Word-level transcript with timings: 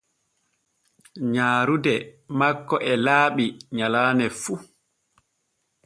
Nyaaruɗe 1.31 1.93
makko 2.37 2.75
e 2.91 2.93
laaɓi 3.05 3.45
nyallane 3.75 4.25
fu. 4.41 4.53